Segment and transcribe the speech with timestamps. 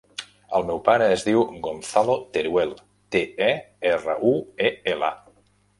[0.59, 2.73] El meu pare es diu Gonzalo Teruel:
[3.17, 3.55] te, e,
[3.95, 4.35] erra, u,
[4.71, 5.17] e, ela.